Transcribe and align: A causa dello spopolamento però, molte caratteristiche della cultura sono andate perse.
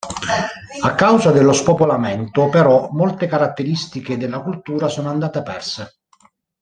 A 0.81 0.95
causa 0.95 1.29
dello 1.31 1.53
spopolamento 1.53 2.49
però, 2.49 2.89
molte 2.89 3.27
caratteristiche 3.27 4.17
della 4.17 4.41
cultura 4.41 4.87
sono 4.87 5.09
andate 5.11 5.43
perse. 5.43 5.99